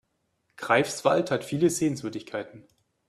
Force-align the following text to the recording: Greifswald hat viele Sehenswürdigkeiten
Greifswald 0.57 1.29
hat 1.29 1.43
viele 1.45 1.69
Sehenswürdigkeiten 1.69 2.63